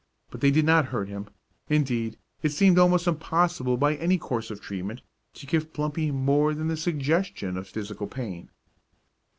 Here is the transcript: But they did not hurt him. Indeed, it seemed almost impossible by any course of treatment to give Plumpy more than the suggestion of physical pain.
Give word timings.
But 0.31 0.41
they 0.41 0.49
did 0.49 0.65
not 0.65 0.85
hurt 0.87 1.09
him. 1.09 1.27
Indeed, 1.69 2.17
it 2.41 2.49
seemed 2.49 2.79
almost 2.79 3.05
impossible 3.05 3.77
by 3.77 3.93
any 3.97 4.17
course 4.17 4.49
of 4.49 4.59
treatment 4.59 5.03
to 5.35 5.45
give 5.45 5.73
Plumpy 5.73 6.09
more 6.11 6.55
than 6.55 6.69
the 6.69 6.75
suggestion 6.77 7.55
of 7.55 7.67
physical 7.69 8.07
pain. 8.07 8.49